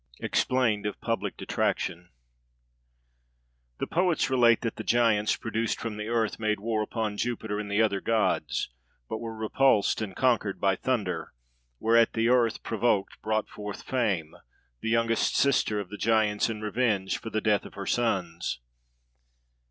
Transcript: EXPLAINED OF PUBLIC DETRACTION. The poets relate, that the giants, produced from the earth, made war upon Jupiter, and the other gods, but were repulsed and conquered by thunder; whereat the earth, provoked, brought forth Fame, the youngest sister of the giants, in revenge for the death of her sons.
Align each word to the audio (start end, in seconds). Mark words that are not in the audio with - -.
EXPLAINED 0.19 0.87
OF 0.87 0.99
PUBLIC 0.99 1.37
DETRACTION. 1.37 2.09
The 3.77 3.85
poets 3.85 4.31
relate, 4.31 4.61
that 4.61 4.77
the 4.77 4.83
giants, 4.83 5.35
produced 5.35 5.79
from 5.79 5.97
the 5.97 6.07
earth, 6.07 6.39
made 6.39 6.59
war 6.59 6.81
upon 6.81 7.17
Jupiter, 7.17 7.59
and 7.59 7.69
the 7.69 7.83
other 7.83 8.01
gods, 8.01 8.71
but 9.07 9.19
were 9.19 9.35
repulsed 9.37 10.01
and 10.01 10.15
conquered 10.15 10.59
by 10.59 10.75
thunder; 10.75 11.33
whereat 11.79 12.13
the 12.13 12.29
earth, 12.29 12.63
provoked, 12.63 13.21
brought 13.21 13.47
forth 13.47 13.83
Fame, 13.83 14.33
the 14.81 14.89
youngest 14.89 15.35
sister 15.35 15.79
of 15.79 15.89
the 15.89 15.97
giants, 15.97 16.49
in 16.49 16.61
revenge 16.61 17.19
for 17.19 17.29
the 17.29 17.39
death 17.39 17.63
of 17.67 17.75
her 17.75 17.85
sons. 17.85 18.59